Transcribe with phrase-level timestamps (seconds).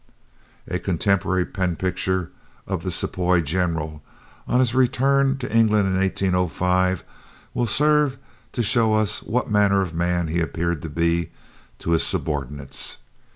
[0.67, 2.31] A contemporary pen picture
[2.65, 4.01] of "the Sepoy General,"
[4.47, 7.03] on his return to England in 1805,
[7.53, 8.17] will serve
[8.53, 11.29] to show us what manner of man he appeared to be,
[11.77, 12.97] to his subordinates.